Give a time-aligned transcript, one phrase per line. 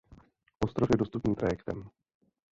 [0.65, 1.79] Ostrov je dostupný trajektem.